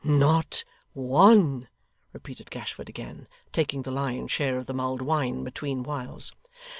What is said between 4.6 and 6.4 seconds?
the mulled wine between whiles.